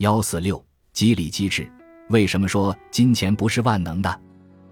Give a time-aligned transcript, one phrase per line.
[0.00, 1.70] 幺四六激励机制，
[2.08, 4.20] 为什么说金钱不是万能的？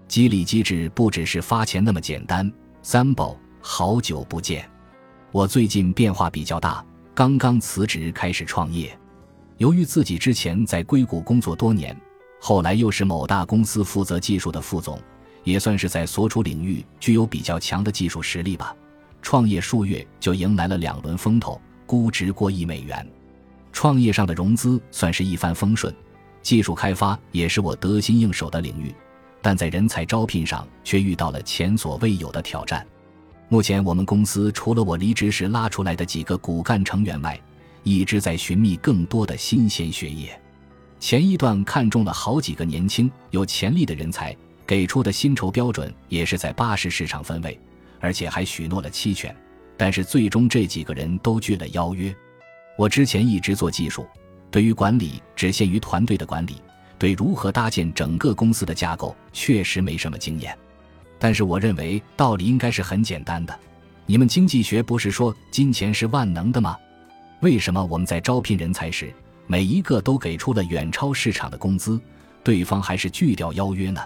[0.07, 2.51] 激励机制不只是发钱那么简单。
[2.81, 4.67] 三宝，好久不见，
[5.31, 8.97] 我最近变化比较大，刚刚辞职开始创业。
[9.57, 11.95] 由于自己之前在硅谷工作多年，
[12.41, 14.99] 后来又是某大公司负责技术的副总，
[15.43, 18.75] 也算是在所处领域具有比较强的技术实力吧。
[19.21, 23.07] 创业数月就迎来了两轮风头，估值过亿美元。
[23.79, 25.95] 创业上的融资算是一帆风顺，
[26.41, 28.93] 技术开发也是我得心应手的领域，
[29.41, 32.85] 但在人才招聘上却遇到了前所未有的挑战。
[33.47, 37.39] 目前我们公司除了我离职时拉出来的几个骨干成员外，
[37.83, 40.37] 一直在寻觅更多的新鲜血液。
[40.99, 44.35] 前一段看中了好几个年轻有潜力的人才，
[44.67, 47.57] 给出的薪酬标准也是在八十市场分位，
[48.01, 49.33] 而且还许诺了期权。
[49.77, 52.13] 但是最终这几个人都拒了邀约。
[52.79, 54.07] 我之前一直做技术，
[54.49, 56.61] 对于管理只限于团队的管理，
[56.97, 60.57] 对如何搭建整个公司的架构确实没什么经验。
[61.19, 63.59] 但是我认为道理应该是很简单的。
[64.05, 66.77] 你们经济学不是说金钱是万能的吗？
[67.41, 69.13] 为什么我们在招聘人才时，
[69.45, 71.99] 每一个都给出了远超市场的工资，
[72.45, 74.01] 对方还是拒掉邀约呢？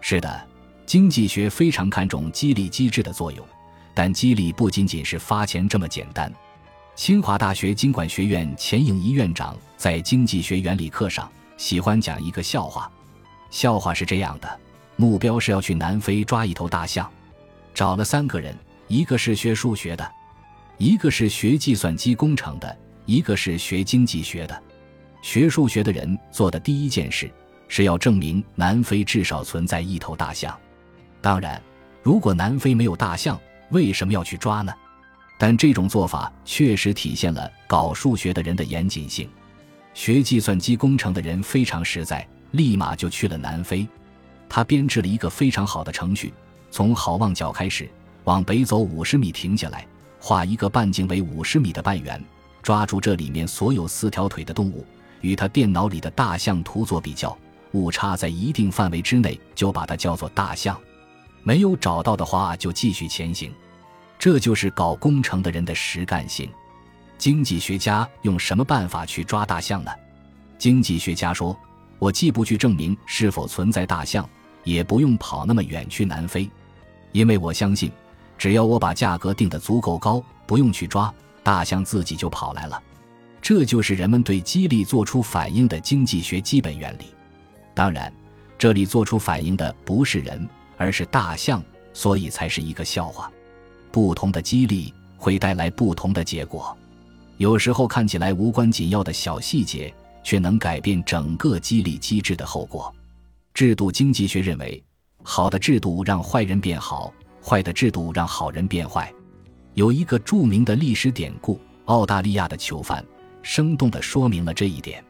[0.00, 0.48] 是的，
[0.84, 3.46] 经济学非常看重激励机制的作用，
[3.94, 6.28] 但激励不仅仅是发钱这么简单。
[7.00, 12.92] 清华大学经管学院钱颖一院长在经济学原理课上喜欢讲一个笑话。
[13.48, 14.60] 笑话是这样的：
[14.96, 17.10] 目标是要去南非抓一头大象，
[17.72, 18.54] 找了三个人，
[18.86, 20.12] 一个是学数学的，
[20.76, 24.62] 一个是学计算机工程的，一个是学经济学的。
[25.22, 27.30] 学数学的人做的第一件事
[27.66, 30.54] 是要证明南非至少存在一头大象。
[31.22, 31.58] 当然，
[32.02, 33.40] 如果南非没有大象，
[33.70, 34.70] 为什么要去抓呢？
[35.42, 39.26] 但这种做法确实体现了搞数学的人的严谨性。
[39.94, 43.88] 学计算机工程的人非常实在，立马就去了南非。
[44.50, 46.34] 他编制了一个非常好的程序，
[46.70, 47.88] 从好望角开始，
[48.24, 49.86] 往北走五十米停下来，
[50.20, 52.22] 画一个半径为五十米的半圆，
[52.62, 54.84] 抓住这里面所有四条腿的动物，
[55.22, 57.34] 与他电脑里的大象图做比较，
[57.72, 60.78] 误差在一定范围之内就把它叫做大象，
[61.42, 63.50] 没有找到的话就继续前行。
[64.20, 66.46] 这就是搞工程的人的实干性。
[67.16, 69.90] 经济学家用什么办法去抓大象呢？
[70.58, 71.58] 经济学家说
[71.98, 74.28] ：“我既不去证明是否存在大象，
[74.62, 76.48] 也不用跑那么远去南非，
[77.12, 77.90] 因为我相信，
[78.36, 82.80] 只要我把价格定得足够高，不用去抓大象，自己就跑来了。”
[83.40, 87.06] 这就是人们对激励做出反应的经济学基本原理。
[87.74, 88.12] 当然，
[88.58, 91.64] 这里做出反应的不是人，而是大象，
[91.94, 93.32] 所以才是一个笑话。
[93.90, 96.76] 不同的激励会带来不同的结果，
[97.38, 99.92] 有时候看起来无关紧要的小细节，
[100.22, 102.94] 却能改变整个激励机制的后果。
[103.52, 104.82] 制度经济学认为，
[105.22, 107.12] 好的制度让坏人变好，
[107.42, 109.12] 坏的制度让好人变坏。
[109.74, 113.04] 有一个著名的历史典故——澳大利亚的囚犯，
[113.42, 115.04] 生动地说明了这一点。